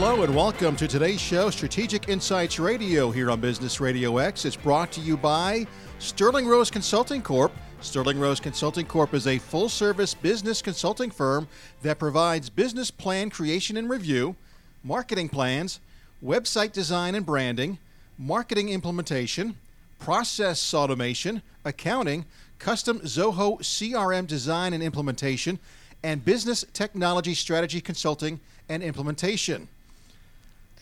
[0.00, 4.44] Hello and welcome to today's show, Strategic Insights Radio, here on Business Radio X.
[4.44, 5.66] It's brought to you by
[5.98, 7.50] Sterling Rose Consulting Corp.
[7.80, 11.48] Sterling Rose Consulting Corp is a full service business consulting firm
[11.82, 14.36] that provides business plan creation and review,
[14.84, 15.80] marketing plans,
[16.24, 17.76] website design and branding,
[18.16, 19.56] marketing implementation,
[19.98, 22.24] process automation, accounting,
[22.60, 25.58] custom Zoho CRM design and implementation,
[26.04, 28.38] and business technology strategy consulting
[28.68, 29.66] and implementation.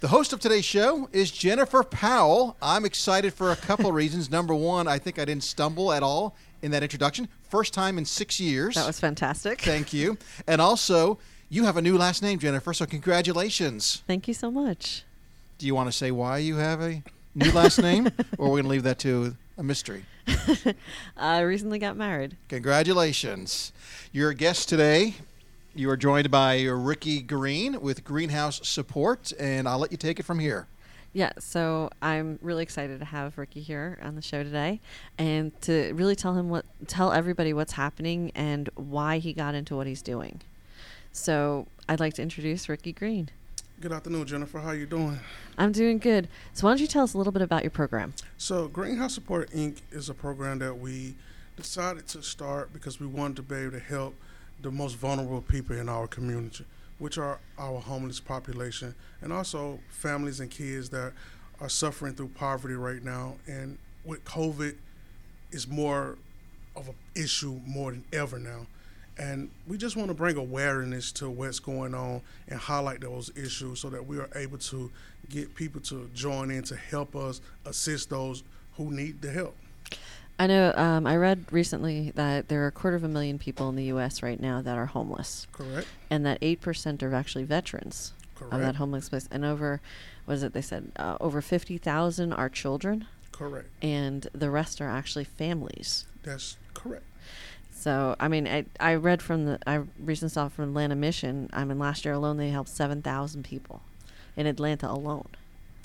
[0.07, 2.57] The host of today's show is Jennifer Powell.
[2.63, 4.31] I'm excited for a couple reasons.
[4.31, 7.27] Number one, I think I didn't stumble at all in that introduction.
[7.51, 8.77] First time in six years.
[8.77, 9.63] That was fantastic.
[9.63, 10.17] Thank you.
[10.47, 14.05] And also, you have a new last name, Jennifer, so congratulations.
[14.07, 15.03] Thank you so much.
[15.59, 17.03] Do you want to say why you have a
[17.35, 18.07] new last name,
[18.39, 20.05] or we're going to leave that to a mystery?
[21.17, 22.37] I recently got married.
[22.49, 23.73] Congratulations.
[24.13, 25.17] Your guest today,
[25.79, 30.23] you are joined by Ricky Green with Greenhouse Support, and I'll let you take it
[30.23, 30.69] from here.
[31.13, 34.81] Yeah, so I'm really excited to have Ricky here on the show today
[35.19, 39.77] and to really tell him what tell everybody what's happening and why he got into
[39.77, 40.41] what he's doing.
[41.13, 43.31] So, I'd like to introduce Ricky Green.
[43.81, 44.59] Good afternoon, Jennifer.
[44.59, 45.19] How are you doing?
[45.59, 46.29] I'm doing good.
[46.55, 48.15] So why don't you tell us a little bit about your program?
[48.39, 49.81] So Greenhouse Support Inc.
[49.91, 51.15] is a program that we
[51.57, 54.15] decided to start because we wanted to be able to help
[54.63, 56.65] the most vulnerable people in our community,
[56.99, 61.13] which are our homeless population, and also families and kids that
[61.61, 63.37] are suffering through poverty right now.
[63.47, 64.77] And with COVID,
[65.53, 66.19] is more
[66.75, 68.67] of an issue more than ever now.
[69.19, 73.81] And we just want to bring awareness to what's going on and highlight those issues
[73.81, 74.91] so that we are able to
[75.31, 78.43] get people to join in to help us assist those
[78.77, 79.57] who need the help.
[80.39, 83.69] I know um, I read recently that there are a quarter of a million people
[83.69, 84.23] in the U.S.
[84.23, 85.47] right now that are homeless.
[85.53, 85.89] Correct.
[86.11, 88.53] And that 8% are actually veterans Correct.
[88.53, 89.29] of that homeless place.
[89.31, 89.81] And over,
[90.27, 93.07] what is it they said, uh, over 50,000 are children.
[93.33, 93.69] Correct.
[93.81, 96.05] And the rest are actually families.
[96.23, 97.05] That's correct.
[97.71, 101.51] So I mean, I I read from the I recently saw from Atlanta Mission.
[101.53, 103.83] I mean, last year alone they helped seven thousand people
[104.35, 105.29] in Atlanta alone.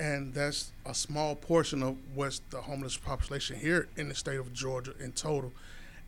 [0.01, 4.51] And that's a small portion of what's the homeless population here in the state of
[4.51, 5.51] Georgia in total.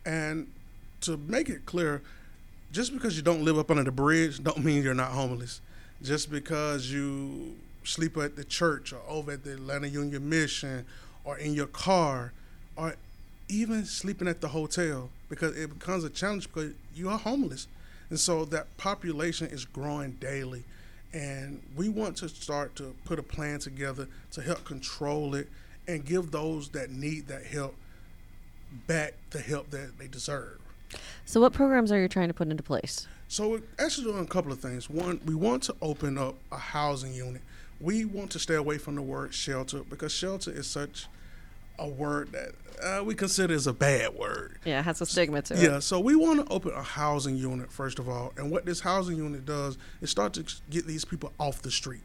[0.04, 0.48] And
[1.02, 2.02] to make it clear,
[2.72, 5.60] just because you don't live up under the bridge, don't mean you're not homeless.
[6.02, 10.84] Just because you sleep at the church or over at the Atlanta Union Mission
[11.22, 12.32] or in your car
[12.74, 12.96] or
[13.48, 17.68] even sleeping at the hotel because it becomes a challenge because you are homeless.
[18.10, 20.64] And so that population is growing daily.
[21.14, 25.48] And we want to start to put a plan together to help control it
[25.86, 27.76] and give those that need that help
[28.88, 30.58] back the help that they deserve.
[31.24, 33.06] So, what programs are you trying to put into place?
[33.28, 34.90] So, we're actually doing a couple of things.
[34.90, 37.42] One, we want to open up a housing unit.
[37.80, 41.06] We want to stay away from the word shelter because shelter is such
[41.78, 42.52] a word that
[42.82, 44.58] uh, we consider as a bad word.
[44.64, 45.64] Yeah, it has a stigma to yeah, it.
[45.64, 48.80] Yeah, so we want to open a housing unit first of all, and what this
[48.80, 52.02] housing unit does is start to get these people off the street.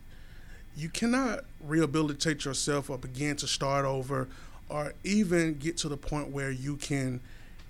[0.75, 4.27] You cannot rehabilitate yourself or begin to start over,
[4.69, 7.19] or even get to the point where you can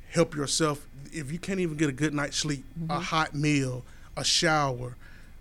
[0.10, 2.92] help yourself if you can't even get a good night's sleep, mm-hmm.
[2.92, 3.84] a hot meal,
[4.18, 4.96] a shower,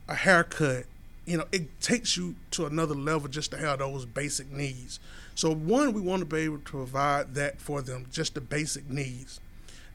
[0.09, 0.85] a haircut.
[1.27, 4.99] You know, it takes you to another level just to have those basic needs.
[5.38, 8.91] So, one, we want to be able to provide that for them, just the basic
[8.91, 9.38] needs.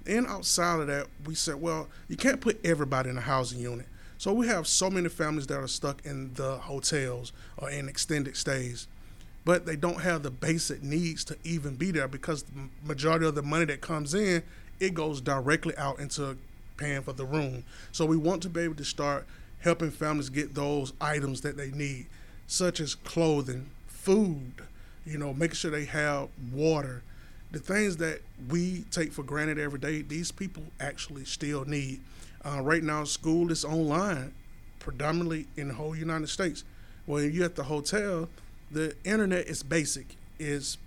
[0.06, 3.88] Then, outside of that, we said, well, you can't put everybody in a housing unit.
[4.18, 8.38] So, we have so many families that are stuck in the hotels or in extended
[8.38, 8.88] stays,
[9.44, 13.36] but they don't have the basic needs to even be there because the majority of
[13.36, 14.44] the money that comes in,
[14.80, 16.38] it goes directly out into
[16.78, 17.66] paying for the room.
[17.92, 19.28] So, we want to be able to start
[19.60, 22.06] helping families get those items that they need,
[22.48, 24.54] such as clothing, food,
[25.06, 27.02] you know, making sure they have water.
[27.52, 32.02] The things that we take for granted every day, these people actually still need.
[32.44, 34.34] Uh, right now, school is online,
[34.80, 36.64] predominantly in the whole United States.
[37.06, 38.28] When you're at the hotel,
[38.72, 40.16] the internet is basic.
[40.40, 40.78] Is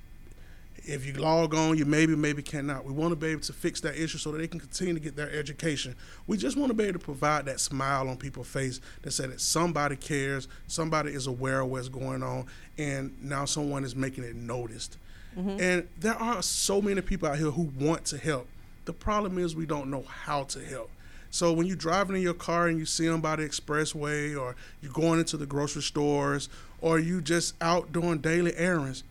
[0.87, 2.85] if you log on, you maybe, maybe cannot.
[2.85, 5.01] We want to be able to fix that issue so that they can continue to
[5.01, 5.97] get their education.
[6.27, 9.31] We just want to be able to provide that smile on people's face that said
[9.31, 12.47] that somebody cares, somebody is aware of what's going on,
[12.79, 14.97] and now someone is making it noticed.
[15.37, 15.61] Mm-hmm.
[15.61, 18.47] And there are so many people out here who want to help.
[18.85, 20.91] The problem is we don't know how to help.
[21.31, 24.57] So when you're driving in your car and you see them by the expressway, or
[24.81, 26.49] you're going into the grocery stores,
[26.81, 29.03] or you just out doing daily errands,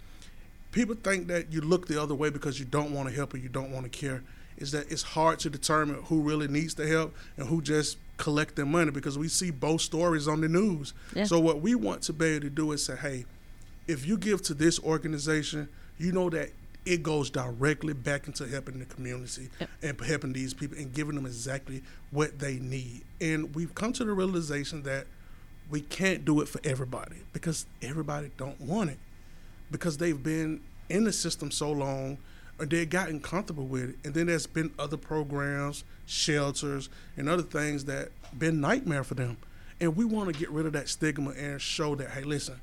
[0.75, 3.37] people think that you look the other way because you don't want to help or
[3.37, 4.21] you don't want to care.
[4.57, 8.55] is that it's hard to determine who really needs the help and who just collect
[8.55, 10.93] their money because we see both stories on the news.
[11.13, 11.23] Yeah.
[11.25, 13.25] So what we want to be able to do is say, hey,
[13.87, 15.67] if you give to this organization,
[15.97, 16.49] you know that
[16.85, 19.69] it goes directly back into helping the community Yep.
[19.81, 21.81] and helping these people and giving them exactly
[22.11, 23.01] what they need.
[23.19, 25.07] And we've come to the realization that
[25.69, 28.99] we can't do it for everybody because everybody don't want it
[29.71, 32.17] because they've been in the system so long
[32.59, 33.95] or they've gotten comfortable with it.
[34.03, 39.37] And then there's been other programs, shelters, and other things that been nightmare for them.
[39.81, 42.59] And we want to get rid of that stigma and show that, hey, listen,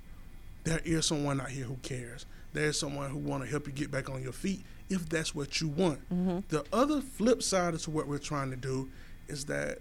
[0.64, 2.24] there is someone out here who cares.
[2.52, 5.60] There's someone who want to help you get back on your feet if that's what
[5.60, 6.00] you want.
[6.10, 6.40] Mm-hmm.
[6.48, 8.90] The other flip side to what we're trying to do
[9.28, 9.78] is that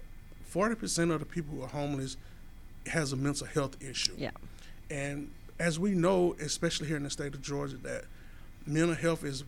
[0.52, 2.16] 40% of the people who are homeless
[2.86, 4.14] has a mental health issue.
[4.16, 4.30] Yeah.
[4.90, 5.30] And
[5.62, 8.04] as we know, especially here in the state of Georgia, that
[8.66, 9.44] mental health is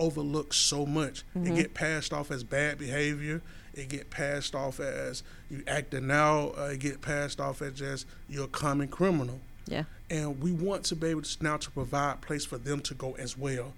[0.00, 1.22] overlooked so much.
[1.36, 3.40] It get passed off as bad behavior.
[3.72, 6.54] It get passed off as you acting out.
[6.58, 9.38] Uh, it get passed off as just you're a common criminal.
[9.66, 9.84] Yeah.
[10.10, 12.94] And we want to be able to now to provide a place for them to
[12.94, 13.74] go as well,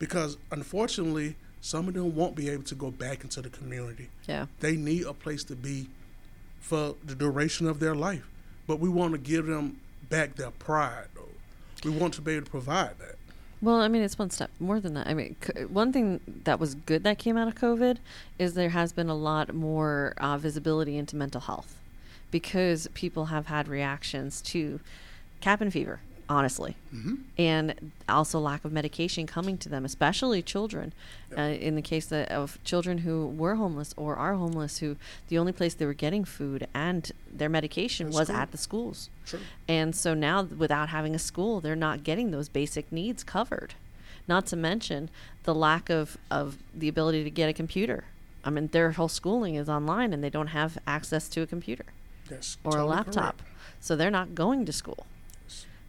[0.00, 4.46] because unfortunately, some of them won't be able to go back into the community Yeah.
[4.60, 5.88] they need a place to be
[6.60, 8.26] for the duration of their life.
[8.66, 11.06] But we want to give them back their pride.
[11.84, 13.16] We want to be able to provide that.
[13.62, 15.06] Well, I mean, it's one step more than that.
[15.06, 17.98] I mean, c- one thing that was good that came out of COVID
[18.38, 21.76] is there has been a lot more uh, visibility into mental health
[22.30, 24.80] because people have had reactions to
[25.42, 26.00] cabin fever,
[26.30, 27.14] honestly, Mm-hmm.
[27.38, 30.92] and also lack of medication coming to them, especially children.
[31.36, 34.96] Uh, in the case of children who were homeless or are homeless, who
[35.28, 39.10] the only place they were getting food and their medication At was at the schools.
[39.26, 39.38] True.
[39.68, 43.74] And so now, without having a school, they're not getting those basic needs covered.
[44.26, 45.10] Not to mention
[45.44, 48.04] the lack of, of the ability to get a computer.
[48.44, 51.84] I mean, their whole schooling is online and they don't have access to a computer
[52.28, 53.38] That's or totally a laptop.
[53.38, 53.50] correct.
[53.80, 55.06] So they're not going to school.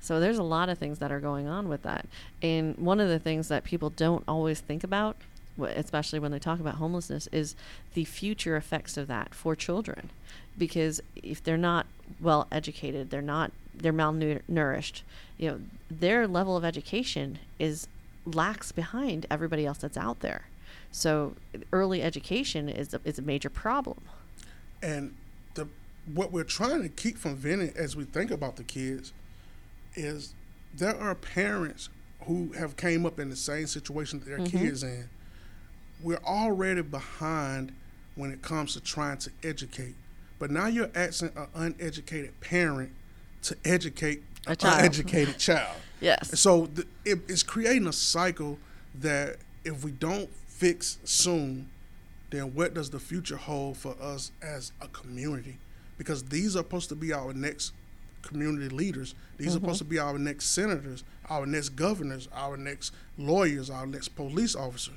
[0.02, 2.08] So there's a lot of things that are going on with that.
[2.42, 5.16] And one of the things that people don't always think about,
[5.60, 7.56] especially when they talk about homelessness, is
[7.94, 10.10] the future effects of that for children.
[10.58, 11.86] Because if they're not
[12.20, 15.02] well educated, they're not they're malnourished.
[15.38, 15.60] You know,
[15.90, 17.88] their level of education is
[18.26, 20.48] lacks behind everybody else that's out there.
[20.92, 21.36] So
[21.72, 24.00] early education is a, is a major problem.
[24.82, 25.16] And
[25.54, 25.68] the
[26.14, 29.14] what we're trying to keep from venting as we think about the kids
[29.96, 30.34] is
[30.74, 31.90] there are parents
[32.26, 34.58] who have came up in the same situation that their mm-hmm.
[34.58, 35.10] kids in.
[36.02, 37.74] We're already behind
[38.16, 39.96] when it comes to trying to educate.
[40.40, 42.92] But now you're asking an uneducated parent
[43.44, 44.80] to educate A an child.
[44.80, 45.78] uneducated child.
[46.00, 46.40] Yes.
[46.40, 48.58] So the, it, it's creating a cycle
[48.96, 51.70] that if we don't fix soon,
[52.32, 55.58] then what does the future hold for us as a community?
[55.98, 57.74] Because these are supposed to be our next
[58.22, 59.16] community leaders.
[59.38, 63.86] These are supposed to be our next senators, our next governors, our next lawyers, our
[63.86, 64.96] next police officers.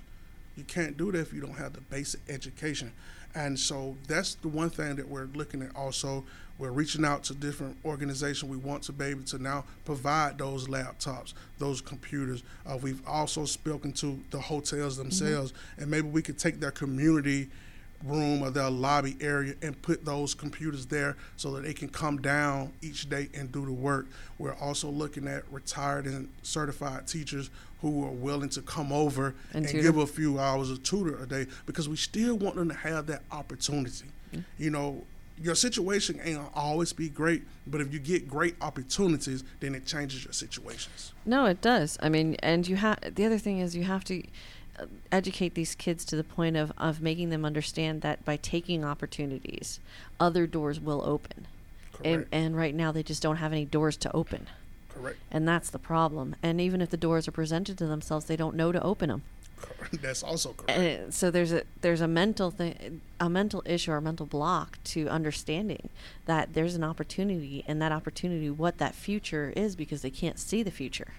[0.56, 2.92] You can't do that if you don't have the basic education.
[3.34, 6.24] And so that's the one thing that we're looking at also.
[6.56, 8.48] We're reaching out to different organizations.
[8.48, 12.44] We want to be able to now provide those laptops, those computers.
[12.64, 17.48] Uh, we've also spoken to the hotels themselves, and maybe we could take their community
[18.04, 22.20] room or their lobby area and put those computers there so that they can come
[22.20, 24.06] down each day and do the work.
[24.38, 29.66] We're also looking at retired and certified teachers who are willing to come over And
[29.66, 32.74] and, give a few hours of tutor a day because we still want them to
[32.74, 34.06] have that opportunity.
[34.58, 35.04] You know,
[35.40, 40.24] your situation ain't always be great, but if you get great opportunities, then it changes
[40.24, 41.12] your situations.
[41.24, 41.98] No, it does.
[42.02, 44.22] I mean, and you have the other thing is you have to
[45.12, 49.80] educate these kids to the point of of making them understand that by taking opportunities,
[50.18, 51.46] other doors will open.
[52.04, 54.46] And and right now they just don't have any doors to open.
[54.88, 55.18] Correct.
[55.30, 56.36] And that's the problem.
[56.42, 59.22] And even if the doors are presented to themselves, they don't know to open them.
[60.02, 60.78] That's also eh, correct.
[60.78, 64.78] And so there's a there's a mental thing, a mental issue or a mental block
[64.84, 65.88] to understanding
[66.26, 70.62] that there's an opportunity, and that opportunity, what that future is, because they can't see
[70.62, 71.14] the future.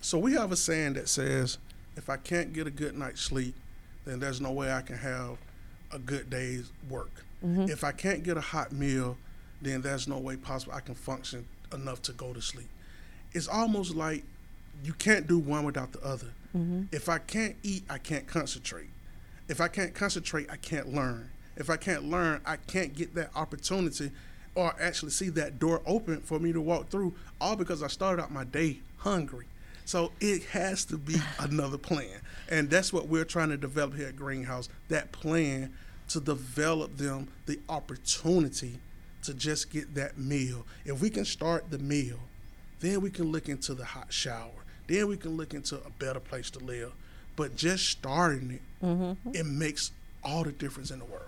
[0.00, 1.58] So we have a saying that says,
[1.96, 3.54] if I can't get a good night's sleep,
[4.04, 5.38] then there's no way I can have
[5.92, 7.10] a good day's work.
[7.44, 7.70] Mm-hmm.
[7.70, 9.16] If I can't get a hot meal,
[9.62, 12.68] then there's no way possible I can function enough to go to sleep.
[13.32, 14.24] It's almost like
[14.84, 16.28] you can't do one without the other.
[16.56, 16.84] Mm-hmm.
[16.92, 18.88] If I can't eat, I can't concentrate.
[19.48, 21.30] If I can't concentrate, I can't learn.
[21.56, 24.10] If I can't learn, I can't get that opportunity
[24.54, 28.22] or actually see that door open for me to walk through, all because I started
[28.22, 29.46] out my day hungry.
[29.86, 32.20] So it has to be another plan.
[32.50, 35.72] And that's what we're trying to develop here at Greenhouse that plan
[36.08, 38.80] to develop them the opportunity
[39.22, 40.66] to just get that meal.
[40.84, 42.18] If we can start the meal,
[42.80, 44.50] then we can look into the hot shower.
[44.88, 46.92] Then we can look into a better place to live.
[47.36, 49.34] But just starting it, mm-hmm.
[49.34, 49.92] it makes
[50.24, 51.22] all the difference in the world.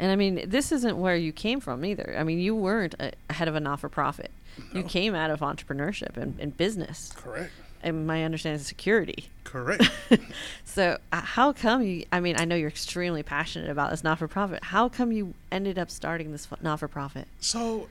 [0.00, 2.16] And I mean, this isn't where you came from either.
[2.18, 4.32] I mean, you weren't a, head of a not for profit.
[4.72, 4.80] No.
[4.80, 7.12] You came out of entrepreneurship and, and business.
[7.14, 7.52] Correct
[7.84, 9.28] and my understanding is security.
[9.44, 9.88] Correct.
[10.64, 12.04] so uh, how come you?
[12.10, 14.64] I mean, I know you're extremely passionate about this not for profit.
[14.64, 17.28] How come you ended up starting this not for profit?
[17.40, 17.88] So,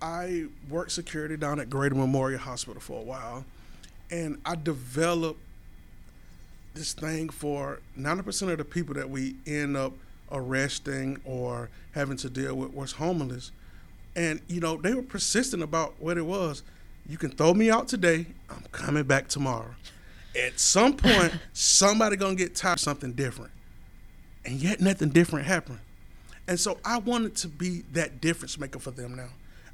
[0.00, 3.44] I worked security down at Grady Memorial Hospital for a while,
[4.10, 5.40] and I developed
[6.74, 9.94] this thing for 90% of the people that we end up
[10.30, 13.50] arresting or having to deal with was homeless.
[14.14, 16.62] And, you know, they were persistent about what it was
[17.08, 18.26] you can throw me out today.
[18.50, 19.74] I'm coming back tomorrow.
[20.40, 23.52] At some point, somebody gonna get tired of something different,
[24.44, 25.78] and yet nothing different happened.
[26.48, 29.28] And so I wanted to be that difference maker for them now.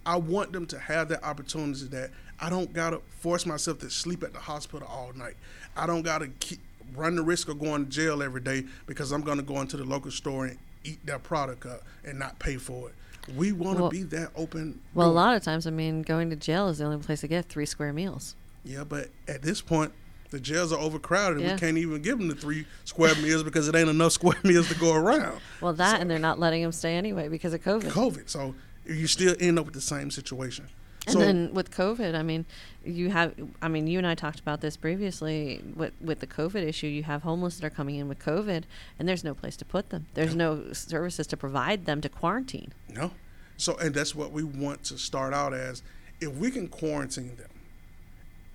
[0.04, 2.10] I want them to have that opportunity that
[2.40, 5.34] I don't gotta force myself to sleep at the hospital all night.
[5.76, 6.60] I don't gotta keep,
[6.94, 9.84] run the risk of going to jail every day because I'm gonna go into the
[9.84, 12.94] local store and eat that product up and not pay for it.
[13.36, 14.80] We want to well, be that open.
[14.94, 15.12] Well, door.
[15.12, 17.46] a lot of times, I mean, going to jail is the only place to get
[17.46, 18.34] three square meals.
[18.64, 19.92] Yeah, but at this point,
[20.30, 21.54] the jails are overcrowded, and yeah.
[21.54, 24.68] we can't even give them the three square meals because it ain't enough square meals
[24.68, 25.40] to go around.
[25.60, 27.90] Well, that so, and they're not letting them stay anyway because of COVID.
[27.90, 28.54] COVID, so
[28.86, 30.66] you still end up with the same situation.
[31.06, 32.46] And so, then with COVID, I mean,
[32.84, 36.62] you have, I mean, you and I talked about this previously with, with the COVID
[36.62, 36.86] issue.
[36.86, 38.62] You have homeless that are coming in with COVID,
[38.98, 40.06] and there's no place to put them.
[40.14, 42.72] There's no, no services to provide them to quarantine.
[42.88, 43.10] No.
[43.56, 45.82] So, and that's what we want to start out as.
[46.20, 47.50] If we can quarantine them,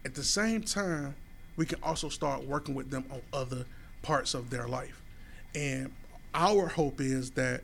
[0.06, 1.16] at the same time,
[1.58, 3.66] we can also start working with them on other
[4.04, 5.04] parts of their life.
[5.54, 5.92] And
[6.34, 7.62] our hope is that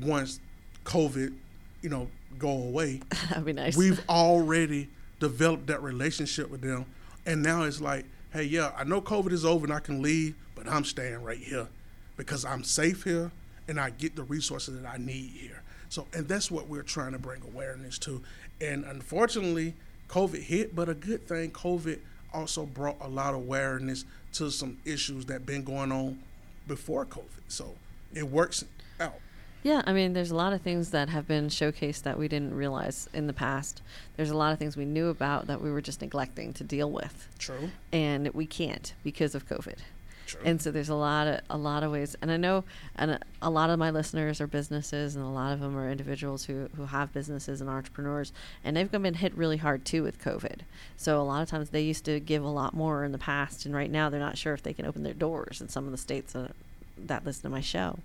[0.00, 0.40] once
[0.84, 1.34] COVID,
[1.82, 2.08] you know,
[2.38, 3.76] go away, that'd be nice.
[3.76, 4.88] We've already
[5.20, 6.86] developed that relationship with them,
[7.26, 10.34] and now it's like, hey, yeah, I know COVID is over and I can leave,
[10.54, 11.68] but I'm staying right here
[12.16, 13.30] because I'm safe here
[13.68, 15.62] and I get the resources that I need here.
[15.88, 18.22] So, and that's what we're trying to bring awareness to.
[18.60, 19.74] And unfortunately,
[20.08, 21.98] COVID hit, but a good thing, COVID
[22.32, 26.18] also brought a lot of awareness to some issues that been going on
[26.66, 27.42] before COVID.
[27.48, 27.74] So
[28.14, 28.64] it works
[29.00, 29.14] out.
[29.62, 32.54] Yeah, I mean, there's a lot of things that have been showcased that we didn't
[32.54, 33.80] realize in the past.
[34.16, 36.90] There's a lot of things we knew about that we were just neglecting to deal
[36.90, 37.28] with.
[37.38, 37.70] True.
[37.92, 39.78] And we can't because of COVID.
[40.26, 40.40] True.
[40.44, 42.64] And so there's a lot of a lot of ways, and I know,
[42.96, 45.90] and a, a, lot of my listeners are businesses, and a lot of them are
[45.90, 48.32] individuals who who have businesses and entrepreneurs,
[48.64, 50.60] and they've been hit really hard too with COVID.
[50.96, 53.66] So a lot of times they used to give a lot more in the past,
[53.66, 55.90] and right now they're not sure if they can open their doors in some of
[55.90, 56.52] the states uh,
[56.96, 57.98] that listen to my show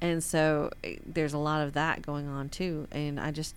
[0.00, 2.86] and so eh, there's a lot of that going on too.
[2.90, 3.54] And i just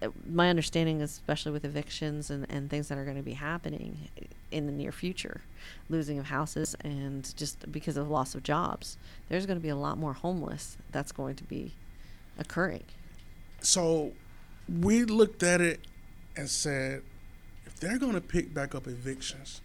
[0.00, 4.08] eh, my understanding especially with evictions and, and things that are going to be happening
[4.20, 5.42] eh, in the near future
[5.88, 8.96] losing of houses and just because of loss of jobs
[9.28, 11.72] there's going to be a lot more homeless that's going to be
[12.38, 12.84] occurring.
[13.60, 14.12] So
[14.80, 15.80] we looked at it
[16.36, 17.02] and said
[17.66, 19.60] if they're going to pick back up evictions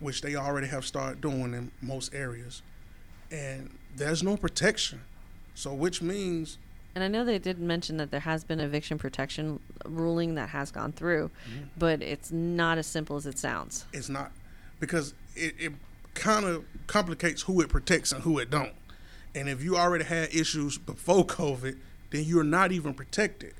[0.00, 2.62] which they already have started doing in most areas
[3.30, 5.00] and there's no protection
[5.54, 6.58] so, which means.
[6.94, 10.70] And I know they did mention that there has been eviction protection ruling that has
[10.70, 11.64] gone through, mm-hmm.
[11.76, 13.84] but it's not as simple as it sounds.
[13.92, 14.30] It's not
[14.78, 15.72] because it, it
[16.14, 18.72] kind of complicates who it protects and who it don't.
[19.34, 21.76] And if you already had issues before COVID,
[22.10, 23.54] then you're not even protected.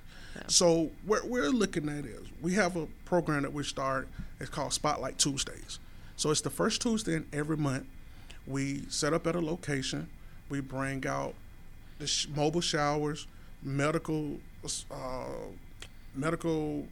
[0.47, 4.09] So what we're looking at is we have a program that we start.
[4.41, 5.79] It's called Spotlight Tuesdays.
[6.17, 7.87] So it's the first Tuesday in every month.
[8.47, 10.09] We set up at a location.
[10.49, 11.35] We bring out
[11.99, 13.27] the sh- mobile showers,
[13.63, 14.39] medical,
[14.91, 15.25] uh,
[16.15, 16.87] medical.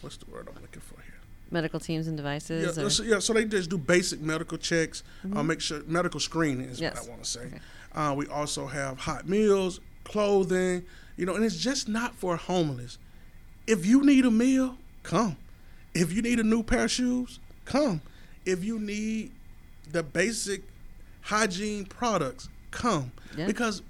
[0.00, 1.14] What's the word I'm looking for here?
[1.50, 2.76] Medical teams and devices.
[2.76, 3.18] Yeah, so, yeah.
[3.18, 5.02] So they just do basic medical checks.
[5.02, 5.36] Uh, mm-hmm.
[5.36, 6.94] Uh, make sure medical screening is yes.
[6.94, 7.40] what I want to say.
[7.40, 7.60] Okay.
[7.94, 10.84] Uh, we also have hot meals, clothing.
[11.16, 12.98] You know, and it's just not for homeless.
[13.66, 15.36] If you need a meal, come.
[15.94, 18.02] If you need a new pair of shoes, come.
[18.44, 19.32] If you need
[19.90, 20.62] the basic
[21.22, 23.46] hygiene products, come yeah.
[23.46, 23.82] because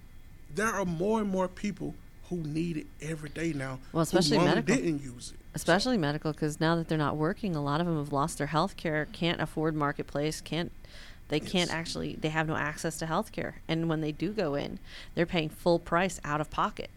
[0.55, 1.95] there are more and more people
[2.29, 3.79] who need it every day now.
[3.93, 4.75] Well, especially medical.
[4.75, 5.41] Didn't use it.
[5.55, 6.01] Especially so.
[6.01, 8.77] medical, because now that they're not working, a lot of them have lost their health
[8.77, 10.73] care, can't afford marketplace, can't
[11.29, 11.51] they yes.
[11.51, 14.79] can't actually they have no access to health care and when they do go in
[15.17, 16.89] they're paying full price out of pocket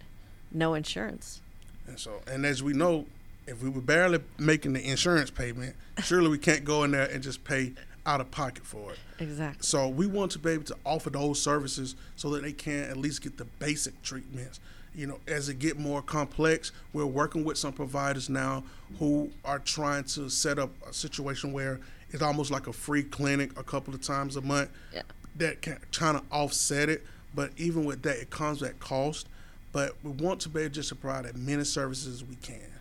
[0.52, 1.42] no insurance
[1.88, 3.08] and so and as we know
[3.50, 7.24] if we were barely making the insurance payment, surely we can't go in there and
[7.24, 7.74] just pay
[8.10, 9.00] out of pocket for it.
[9.20, 9.62] Exactly.
[9.62, 12.98] So we want to be able to offer those services so that they can at
[12.98, 14.60] least get the basic treatments.
[14.96, 18.64] You know, as it get more complex, we're working with some providers now
[18.98, 23.58] who are trying to set up a situation where it's almost like a free clinic
[23.60, 25.04] a couple of times a month Yeah.
[25.36, 27.06] that can trying to offset it.
[27.36, 29.28] But even with that, it comes at cost.
[29.72, 32.72] But we want to be able just to provide as many services as we can.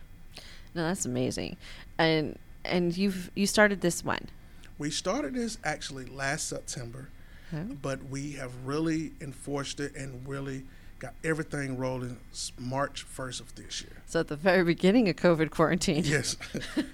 [0.75, 1.59] No, that's amazing.
[1.99, 4.27] And and you've you started this when?
[4.79, 7.09] We started this actually last September,
[7.53, 7.73] Okay.
[7.83, 10.65] but we have really enforced it and really
[10.99, 12.19] got everything rolling
[12.59, 14.03] March 1st of this year.
[14.07, 16.05] So at the very beginning of COVID quarantine.
[16.05, 16.37] Yes.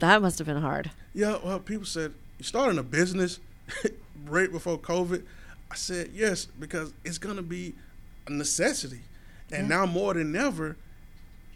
[0.00, 0.92] That must have been hard.
[1.12, 3.40] yeah, well, people said, you're starting a business
[4.26, 5.24] right before COVID?
[5.72, 7.74] I said, yes, because it's going to be
[8.28, 9.00] a necessity.
[9.50, 9.78] And Yeah.
[9.78, 10.76] now more than ever,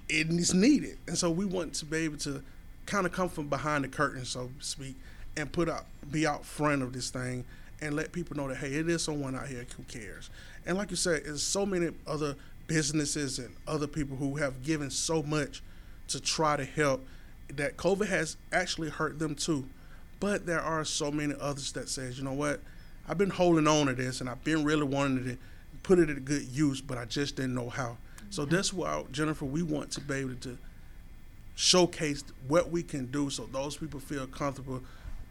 [0.08, 0.98] it is needed.
[1.06, 2.42] And so we want to be able to
[2.84, 4.96] kind of come from behind the curtain, so to speak,
[5.36, 7.44] and put out, be out front of this thing
[7.80, 10.30] and let people know that, hey, it is someone out here who cares.
[10.66, 12.36] And like you said, there's so many other
[12.66, 15.62] businesses and other people who have given so much
[16.08, 17.04] to try to help
[17.48, 19.64] that COVID has actually hurt them too.
[20.20, 22.60] But there are so many others that says, you know what,
[23.08, 25.38] I've been holding on to this and I've been really wanting to
[25.82, 27.96] put it to good use, but I just didn't know how.
[28.30, 30.56] So that's why, Jennifer, we want to be able to
[31.54, 34.82] showcase what we can do so those people feel comfortable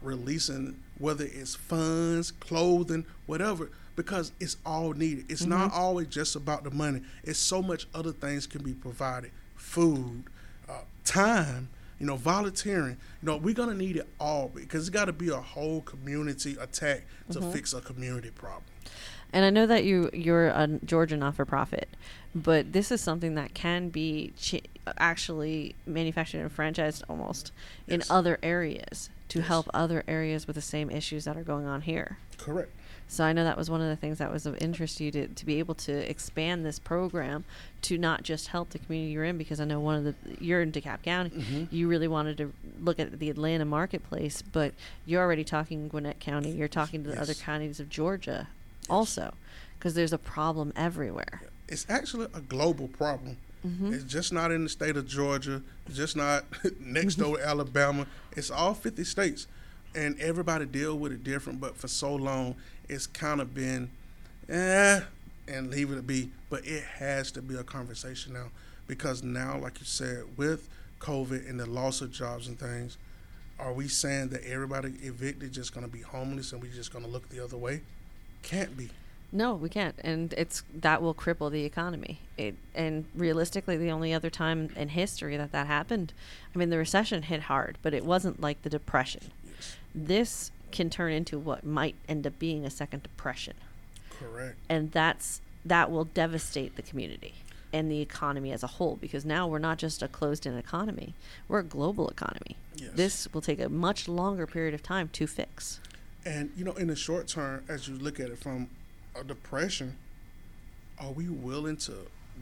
[0.01, 5.25] releasing whether it's funds, clothing, whatever, because it's all needed.
[5.29, 7.01] It's not always just about the money.
[7.23, 9.31] It's so much other things can be provided.
[9.55, 10.23] Food,
[10.69, 12.97] uh, time, you know, volunteering.
[13.21, 16.57] You know, we're gonna need it all because it's got to be a whole community
[16.59, 18.63] attack to fix a community problem.
[19.33, 21.89] And I know that you you're a Georgia not for profit,
[22.35, 24.63] but this is something that can be ch-
[24.97, 27.51] actually manufactured and franchised almost
[27.87, 29.47] in other areas to Yes.
[29.47, 32.17] help other areas with the same issues that are going on here.
[32.37, 32.71] Correct.
[33.07, 35.11] So I know that was one of the things that was of interest to you
[35.11, 37.43] to, to be able to expand this program
[37.83, 40.61] to not just help the community you're in, because I know one of the you're
[40.61, 41.75] in DeKalb County, Mm-hmm.
[41.75, 44.73] you really wanted to look at the Atlanta marketplace, but
[45.05, 48.47] you're already talking Gwinnett County, you're talking to the other counties of Georgia,
[48.89, 49.33] also,
[49.77, 51.41] because there's a problem everywhere.
[51.67, 53.35] It's actually a global problem.
[53.93, 55.61] It's just not in the state of Georgia.
[55.85, 56.45] It's just not
[56.79, 58.07] next door to Alabama.
[58.35, 59.47] It's all 50 states.
[59.93, 61.59] And everybody deal with it different.
[61.61, 62.55] But for so long,
[62.89, 63.89] it's kind of been,
[64.49, 65.01] eh,
[65.47, 66.31] and leave it be.
[66.49, 68.47] But it has to be a conversation now.
[68.87, 70.67] Because now, like you said, with
[70.99, 72.97] COVID and the loss of jobs and things,
[73.59, 77.05] are we saying that everybody evicted just going to be homeless and we just going
[77.05, 77.81] to look the other way?
[78.41, 78.89] Can't be.
[79.33, 82.19] No, we can't, and it's that will cripple the economy.
[82.37, 86.11] It and realistically, the only other time in history that that happened,
[86.53, 89.31] I mean, the recession hit hard, but it wasn't like the depression.
[89.45, 89.77] Yes.
[89.95, 93.53] This can turn into what might end up being a second depression,
[94.09, 94.57] Correct.
[94.67, 97.35] and that's that will devastate the community
[97.71, 101.13] and the economy as a whole because now we're not just a closed-in economy;
[101.47, 102.57] we're a global economy.
[102.75, 102.91] Yes.
[102.95, 105.79] This will take a much longer period of time to fix.
[106.25, 108.69] And you know, in the short term, as you look at it from
[109.19, 109.95] a depression,
[110.99, 111.93] are we willing to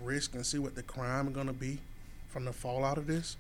[0.02, 1.80] risk and see what the crime is going to be
[2.28, 3.38] from the fallout of this?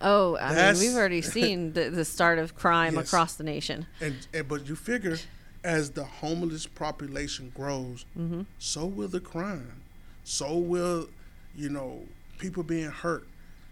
[0.00, 3.06] Oh, I mean, we've already seen the, the start of crime Yes.
[3.08, 3.86] across the nation.
[4.00, 5.18] And, and but you figure,
[5.62, 8.42] as the homeless population grows, Mm-hmm.
[8.58, 9.82] so will the crime.
[10.24, 11.08] So will,
[11.54, 12.02] you know,
[12.38, 13.26] people being hurt,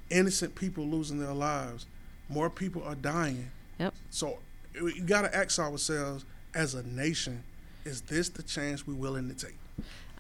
[0.08, 1.86] innocent people losing their lives.
[2.28, 3.50] More people are dying.
[3.78, 3.94] Yep.
[4.10, 4.38] So
[4.80, 7.42] we got to ask ourselves as a nation:
[7.84, 9.56] Is this the chance we're willing to take?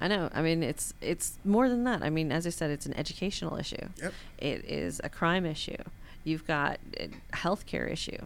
[0.00, 0.30] I know.
[0.32, 2.02] I mean, it's it's more than that.
[2.02, 3.88] I mean, as I said, it's an educational issue.
[4.02, 4.14] Yep.
[4.38, 5.82] It is a crime issue.
[6.24, 8.24] You've got a healthcare issue,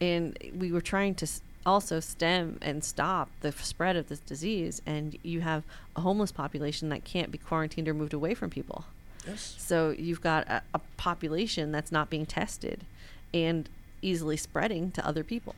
[0.00, 1.28] and we were trying to
[1.64, 4.82] also stem and stop the spread of this disease.
[4.84, 5.64] And you have
[5.96, 8.84] a homeless population that can't be quarantined or moved away from people.
[9.26, 9.56] Yes.
[9.58, 12.84] So you've got a, a population that's not being tested,
[13.32, 13.68] and
[14.02, 15.54] easily spreading to other people.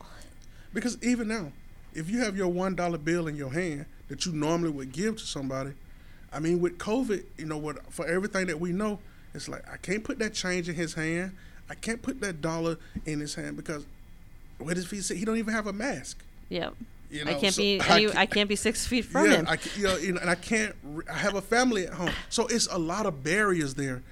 [0.73, 1.51] Because even now,
[1.93, 5.17] if you have your one dollar bill in your hand that you normally would give
[5.17, 5.73] to somebody,
[6.31, 8.99] I mean, with COVID, you know, what for everything that we know,
[9.33, 11.35] it's like I can't put that change in his hand.
[11.69, 13.85] I can't put that dollar in his hand because
[14.57, 16.23] what if he say he don't even have a mask?
[16.49, 16.75] Yep.
[17.11, 19.47] You know, I can't so be I I can't be six feet from yeah, him.
[19.47, 20.75] I, you know, you know, and I can't.
[21.09, 24.03] I have a family at home, so it's a lot of barriers there.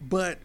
[0.00, 0.38] But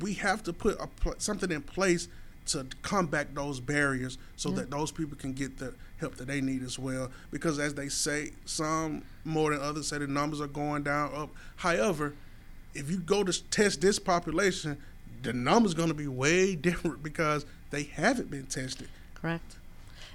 [0.00, 2.08] we have to put a, something in place
[2.46, 6.62] to combat those barriers, so that those people can get the help that they need
[6.62, 7.10] as well.
[7.30, 11.30] Because as they say, some more than others say the numbers are going down up.
[11.56, 12.14] However,
[12.74, 14.78] if you go to test this population,
[15.22, 18.88] the number's going to be way different because they haven't been tested.
[19.14, 19.56] Correct.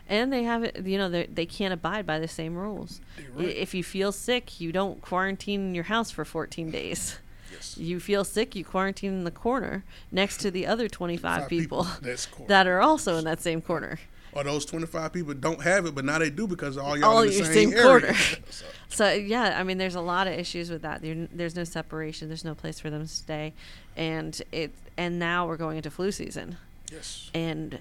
[0.08, 3.00] And they have it, you know, they they can't abide by the same rules.
[3.34, 3.48] Right.
[3.48, 7.18] If you feel sick, you don't quarantine in your house for 14 days.
[7.62, 7.78] Yes.
[7.78, 11.88] You feel sick, you quarantine in the corner next to the other 25 Five people,
[12.02, 14.00] That's that are also in that same corner.
[14.34, 17.22] or those 25 people don't have it, but now they do because all y'all All
[17.22, 17.84] in the your same, same area.
[17.84, 18.14] corner.
[18.50, 21.02] So, So yeah, I mean, there's a lot of issues with that.
[21.02, 22.28] There's no separation.
[22.28, 23.54] There's no place for them to stay,
[23.96, 24.72] and it.
[24.98, 26.58] And now we're going into flu season,
[26.92, 27.30] yes.
[27.34, 27.80] and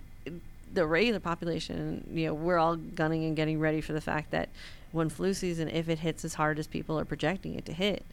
[0.73, 4.49] the regular population, you know, we're all gunning and getting ready for the fact that
[4.93, 8.05] when flu season, if it hits as hard as people are projecting it to hit,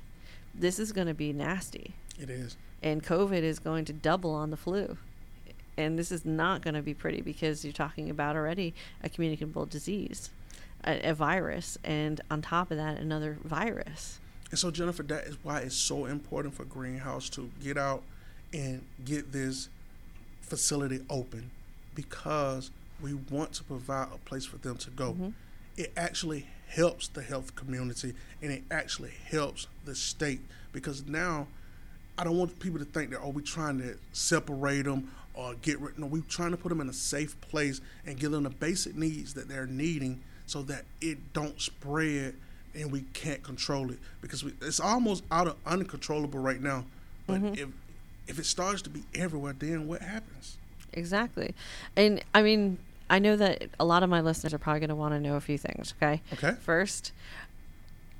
[0.57, 2.57] this is going to be nasty, It is.
[2.81, 4.97] and COVID is going to double on the flu.
[5.77, 9.67] And this is not going to be pretty because you're talking about already a communicable
[9.67, 10.31] disease,
[10.83, 14.19] a, a virus, and on top of that, another virus.
[14.49, 18.01] And so, Jennifer, that is why it's so important for Greenhouse to get out
[18.53, 19.69] and get this
[20.41, 21.51] facility open
[21.93, 25.13] because we want to provide a place for them to go.
[25.13, 25.33] Mhm.
[25.77, 30.41] It actually helps the health community and it actually helps the state
[30.73, 31.47] because now
[32.17, 35.79] I don't want people to think that, oh, we're trying to separate them or get
[35.79, 35.99] rid.
[35.99, 38.95] No, we're trying to put them in a safe place and give them the basic
[38.95, 42.35] needs that they're needing so that it don't spread
[42.73, 46.85] and we can't control it because we, it's almost out of uncontrollable right now.
[47.27, 47.53] But mm-hmm.
[47.53, 47.69] if
[48.27, 50.57] if it starts to be everywhere, then what happens?
[50.93, 51.53] Exactly.
[51.95, 52.77] And I mean,
[53.09, 55.35] I know that a lot of my listeners are probably going to want to know
[55.35, 56.21] a few things, okay?
[56.33, 56.55] Okay.
[56.59, 57.11] First,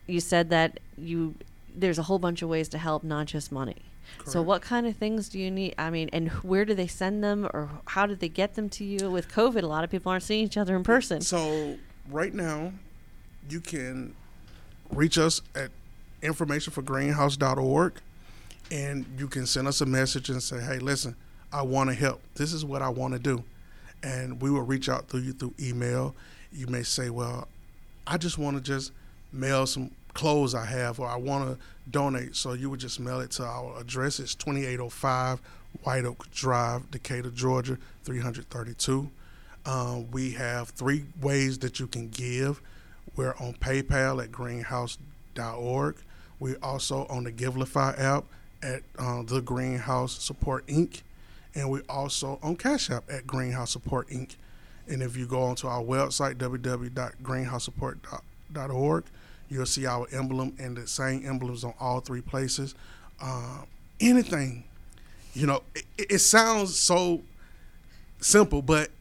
[0.05, 1.35] you said that you
[1.75, 3.83] there's a whole bunch of ways to help, not just money.
[4.25, 5.75] So what kind of things do you need?
[5.77, 8.83] I mean, and where do they send them or how did they get them to
[8.83, 9.09] you?
[9.11, 11.21] With COVID, a lot of people aren't seeing each other in person.
[11.21, 11.77] So
[12.09, 12.73] right now,
[13.49, 14.15] you can
[14.91, 15.71] reach us at
[16.21, 17.93] informationforgreenhouse.org
[18.71, 21.15] and you can send us a message and say, hey, listen,
[21.53, 22.21] I want to help.
[22.35, 23.43] This is what I want to do.
[24.07, 26.15] And we will reach out to you through email.
[26.51, 27.47] You may say, well,
[28.05, 28.91] I just want to just
[29.33, 32.35] mail some clothes I have or I want to donate.
[32.35, 34.19] So you would just mail it to our address.
[34.19, 35.39] It's 2805
[35.83, 39.09] White Oak Drive, Decatur, Georgia, 332.
[39.65, 42.61] Um, we have three ways that you can give.
[43.15, 45.97] We're on PayPal at greenhouse.org.
[46.39, 48.23] We're also on the Givelify app
[48.63, 51.01] at uh, the Greenhouse Support Inc.
[51.57, 54.35] And we're also on Cash App at Greenhouse Support Inc.
[54.87, 59.03] And if you go onto our website, www.greenhousesupport.org,
[59.49, 62.75] you'll see our emblem and the same emblems on all three places.
[63.19, 63.63] Uh,
[63.99, 64.65] anything,
[65.33, 67.23] you know, it, it sounds so
[68.19, 68.91] simple, but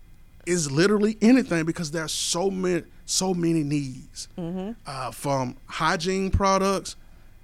[0.47, 4.29] it's literally anything because there's so many so many needs
[4.87, 6.97] uh, from hygiene products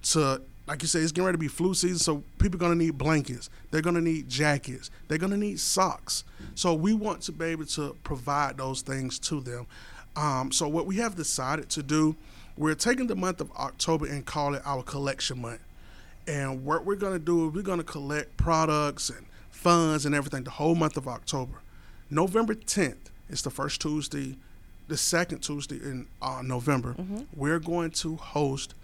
[0.03, 2.79] to like you say it's getting ready to be flu season so people are going
[2.79, 3.51] to need blankets.
[3.71, 4.91] They're going to need jackets.
[5.09, 6.25] They're going to need socks.
[6.55, 9.67] So we want to be able to provide those things to them.
[10.15, 12.17] Um, so what we have decided to do
[12.57, 15.63] we're taking the month of october and call it our collection month.
[16.27, 20.15] And what we're going to do is we're going to collect products and funds and
[20.15, 21.55] everything the whole month of October.
[22.11, 24.37] November 10th is the first Tuesday,
[24.89, 26.95] the second Tuesday in uh, November.
[27.35, 28.75] We're going to host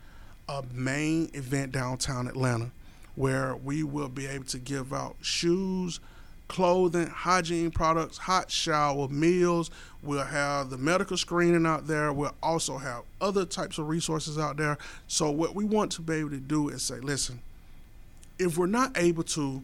[0.48, 2.70] a main event downtown Atlanta
[3.18, 5.98] where we will be able to give out shoes,
[6.46, 9.70] clothing, hygiene products, hot shower, meals.
[10.02, 12.12] We'll have the medical screening out there.
[12.12, 14.78] We'll also have other types of resources out there.
[15.08, 17.40] So, what we want to be able to do is say, listen,
[18.38, 19.62] if we're not able to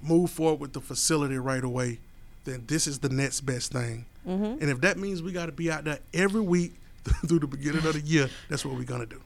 [0.00, 1.98] move forward with the facility right away,
[2.44, 4.06] then this is the next best thing.
[4.26, 4.44] Mm-hmm.
[4.44, 6.74] And if that means we got to be out there every week
[7.26, 9.20] through the beginning of the year, that's what we're going to do.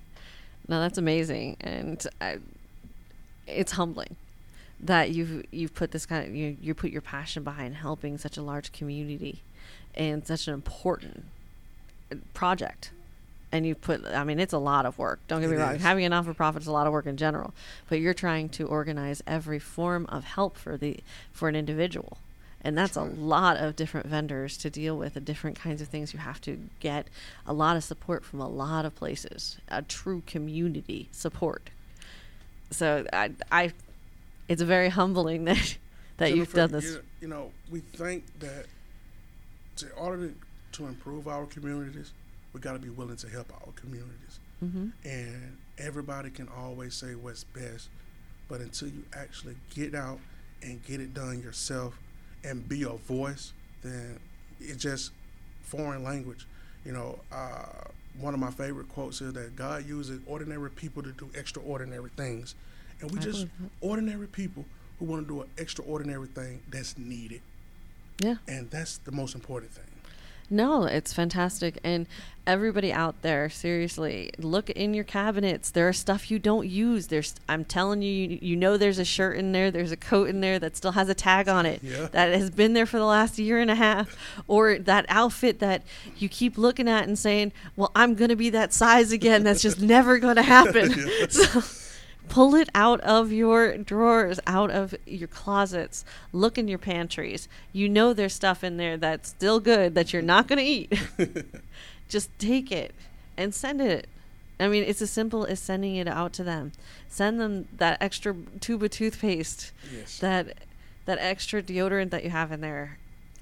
[0.69, 2.39] No, that's amazing, and I,
[3.47, 4.17] it's humbling
[4.81, 8.37] that you've you've put this kind of you you put your passion behind helping such
[8.37, 9.41] a large community
[9.95, 11.25] and such an important
[12.13, 12.91] uh, project.
[13.53, 15.21] And you put, I mean, it's a lot of work.
[15.29, 15.77] Don't get me It wrong.
[15.77, 15.83] is.
[15.83, 17.55] Having a non for profit is a lot of work in general,
[17.89, 20.97] but you're trying to organize every form of help for the
[21.33, 22.19] for an individual,
[22.65, 26.15] and that's a lot of different vendors to deal with, the different kinds of things
[26.15, 27.09] you have to get,
[27.47, 31.69] a lot of support from a lot of places, a true community support.
[32.71, 33.73] So I, I,
[34.49, 35.77] it's very humbling that
[36.17, 36.85] that you've done this.
[36.85, 38.67] You, you know, we think that
[39.77, 40.35] to, in order to,
[40.73, 42.13] to improve our communities,
[42.53, 44.41] we got to be willing to help our communities.
[44.61, 47.89] hmm And everybody can always say what's best,
[48.49, 50.21] but until you actually get out
[50.63, 51.99] and get it done yourself
[52.45, 53.53] and be a voice,
[53.83, 54.19] then
[54.61, 55.13] it's just
[55.63, 56.47] foreign language.
[56.85, 57.89] You know, uh,
[58.21, 62.55] one of my favorite quotes is that God uses ordinary people to do extraordinary things.
[63.01, 63.47] And we I just
[63.81, 67.41] ordinary people who who want to do an extraordinary thing that's needed.
[68.21, 68.37] Yeah.
[68.49, 69.85] And that's the most important thing.
[70.51, 71.79] No, it's fantastic.
[71.83, 72.07] And
[72.47, 75.71] everybody out there, seriously, look in your cabinets.
[75.71, 77.07] There are stuff you don't use.
[77.07, 80.29] There's I'm telling you, you, you know there's a shirt in there, there's a coat
[80.29, 82.09] in there that still has a tag on it Yeah.
[82.13, 84.15] that has been there for the last year and a half
[84.47, 85.83] or that outfit that
[86.19, 89.63] you keep looking at and saying, "Well, I'm going to be that size again." That's
[89.63, 90.95] just never going to happen.
[91.31, 91.63] So
[92.29, 96.05] pull it out of your drawers, out of your closets.
[96.33, 97.49] Look in your pantries.
[97.73, 100.93] You know there's stuff in there that's still good that you're not going to eat.
[102.09, 102.95] Just take it
[103.37, 104.09] and send it.
[104.61, 106.73] I mean, it's as simple as sending it out to them.
[107.09, 110.19] Send them that extra tube of toothpaste, Yes.
[110.21, 110.59] that
[111.07, 112.99] that extra deodorant that you have in there.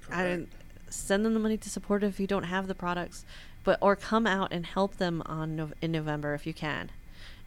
[0.09, 0.47] I Correct.
[0.89, 3.23] send them the money to support it if you don't have the products,
[3.63, 6.89] but or come out and help them on Nov- in November if you can.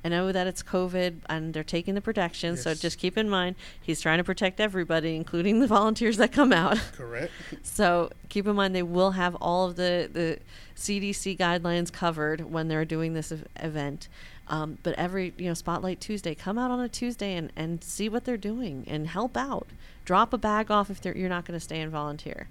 [0.07, 3.57] I know that it's COVID and they're taking the protection, so just keep in mind
[3.83, 6.79] he's trying to protect everybody, including the volunteers that come out.
[6.93, 7.33] Correct.
[7.65, 10.39] So keep in mind they will have all of the, the
[10.77, 14.09] CDC guidelines covered when they're doing this event.
[14.47, 18.09] Um, but every you know Spotlight Tuesday, come out on a Tuesday and, and see
[18.09, 19.67] what they're doing and help out.
[20.05, 22.47] Drop a bag off if you're not going to stay and volunteer.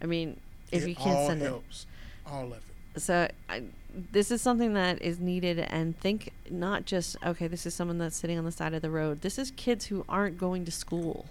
[0.00, 0.40] I mean,
[0.72, 1.86] if it you can't all send helps.
[2.26, 2.62] All of it.
[2.94, 3.00] it.
[3.02, 3.64] So I,
[4.12, 8.16] this is something that is needed and think not just okay this is someone that's
[8.16, 9.20] sitting on the side of the road.
[9.20, 11.26] This is kids who aren't going to school.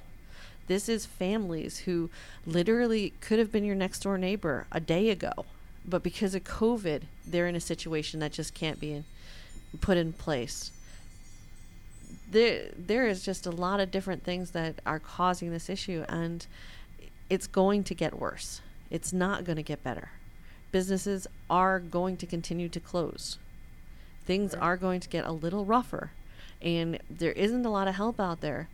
[0.68, 2.10] This is families who
[2.46, 5.46] literally could have been your next door neighbor a day ago
[5.86, 9.06] but because of covid they're in a situation that just can't be in,
[9.82, 10.72] put in place.
[12.30, 16.46] There there is just a lot of different things that are causing this issue and
[17.30, 18.62] it's going to get worse.
[18.90, 20.12] It's not going to get better
[20.74, 23.38] businesses are going to continue to close
[24.26, 26.12] things are going to get a little rougher
[26.62, 28.68] and there isn't a lot of help out there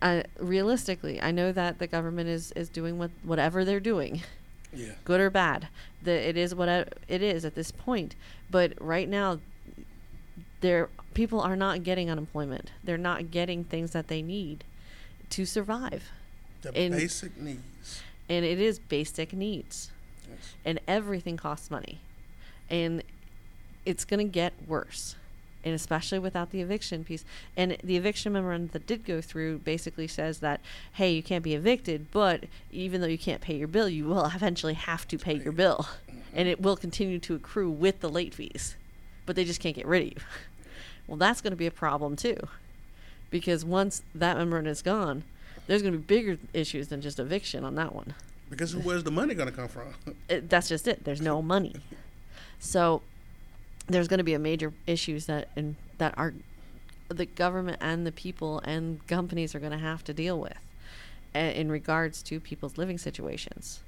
[0.00, 4.22] uh, realistically i know that the government is is doing what whatever they're doing
[4.70, 4.92] Yeah.
[5.04, 5.68] good or bad.
[6.02, 8.14] The, it is what it is at this point.
[8.50, 9.38] But right now,
[10.60, 12.70] there people are not getting unemployment.
[12.84, 14.64] They're not getting things that they need
[15.30, 16.10] to survive,
[16.60, 18.02] The In- basic needs.
[18.28, 19.90] and it is basic needs,
[20.28, 20.54] Yes.
[20.64, 22.00] and everything costs money,
[22.70, 23.02] and
[23.88, 25.16] it's going to get worse.
[25.64, 27.24] And especially without the eviction piece.
[27.56, 30.60] And the eviction memorandum that did go through basically says that,
[30.92, 34.24] hey, you can't be evicted, but even though you can't pay your bill, you will
[34.26, 35.88] eventually have to pay your bill.
[36.08, 36.18] Mm-hmm.
[36.32, 38.76] And it will continue to accrue with the late fees.
[39.26, 40.14] But they just can't get rid of you.
[41.08, 42.36] Well, that's going to be a problem too.
[43.30, 45.24] Because once that memorandum is gone,
[45.66, 48.12] there's going to be bigger issues than just eviction on that one
[48.50, 49.94] Because where's the money going to come from?
[50.28, 51.04] it, that's just it.
[51.04, 51.74] There's no money.
[52.58, 53.02] So
[53.86, 56.34] there's going to be a major issues that in, that are
[57.08, 60.56] the government and the people and companies are going to have to deal with
[61.34, 63.80] in regards to people's living situations.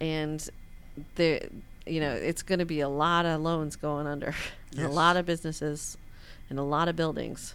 [0.00, 0.48] And
[1.16, 1.48] the
[1.86, 4.34] you know, it's going to be a lot of loans going under,
[4.76, 5.98] and a lot of businesses
[6.48, 7.54] and a lot of buildings.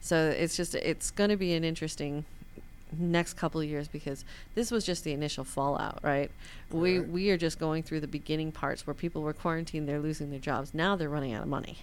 [0.00, 2.24] So it's just it's going to be an interesting
[2.96, 4.24] next couple of years because
[4.54, 6.30] this was just the initial fallout, right?
[6.70, 10.30] We we are just going through the beginning parts where people were quarantined, they're losing
[10.30, 10.74] their jobs.
[10.74, 11.78] Now they're running out of money.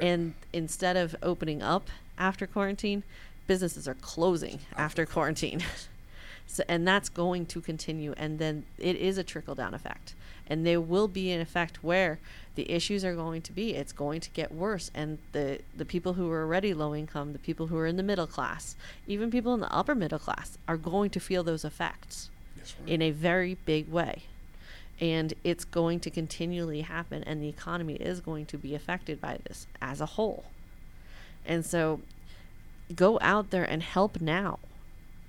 [0.00, 3.02] And instead of opening up after quarantine,
[3.46, 5.62] businesses are closing after quarantine.
[6.46, 8.14] so, and that's going to continue.
[8.16, 10.14] And then it is a trickle down effect.
[10.46, 12.18] And there will be an effect where
[12.54, 14.90] the issues are going to be, it's going to get worse.
[14.94, 18.02] And the, the people who are already low income, the people who are in the
[18.02, 22.30] middle class, even people in the upper middle class are going to feel those effects
[22.56, 24.22] Yes, in a very big way.
[25.00, 29.38] And it's going to continually happen, and the economy is going to be affected by
[29.44, 30.44] this as a whole.
[31.44, 32.00] And so
[32.94, 34.60] go out there and help now,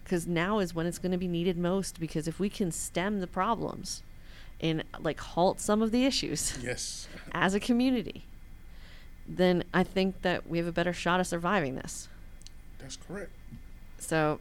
[0.03, 1.99] because now is when it's going to be needed most.
[1.99, 4.03] Because if we can stem the problems
[4.61, 7.07] and like halt some of the issues yes.
[7.31, 8.25] as a community,
[9.27, 12.07] then I think that we have a better shot of surviving this.
[12.79, 13.31] That's correct.
[13.97, 14.39] So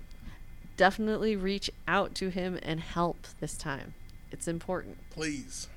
[0.77, 3.95] definitely reach out to him and help this time.
[4.31, 4.99] It's important.
[5.11, 5.69] Please.